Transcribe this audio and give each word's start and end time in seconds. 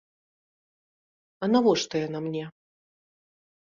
А 1.43 1.53
навошта 1.59 1.95
яна 2.07 2.19
мне? 2.29 2.43